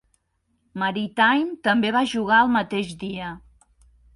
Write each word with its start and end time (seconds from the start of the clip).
Maritime 0.83 1.53
també 1.67 1.91
va 1.99 2.03
jugar 2.15 2.41
el 2.47 2.53
mateix 2.57 2.99
dia. 3.07 3.33